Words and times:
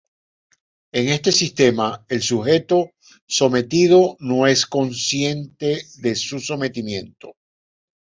En 0.93 1.09
este 1.09 1.31
sistema, 1.31 2.03
el 2.09 2.23
sujeto 2.23 2.89
sometido 3.27 4.17
no 4.19 4.47
es 4.47 4.65
consciente 4.65 5.85
de 5.99 6.15
su 6.15 6.39
sometimiento. 6.39 7.33